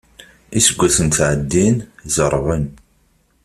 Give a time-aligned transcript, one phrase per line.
[0.57, 1.75] Iseggasen ttɛeddin,
[2.15, 2.65] zerrben.